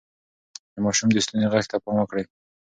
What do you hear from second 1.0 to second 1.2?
د